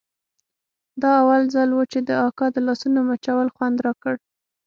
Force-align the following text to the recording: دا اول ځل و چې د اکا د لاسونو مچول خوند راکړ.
دا 1.01 1.11
اول 1.21 1.43
ځل 1.53 1.69
و 1.73 1.81
چې 1.91 1.99
د 2.09 2.09
اکا 2.27 2.45
د 2.51 2.57
لاسونو 2.67 2.99
مچول 3.09 3.47
خوند 3.55 3.77
راکړ. 3.85 4.15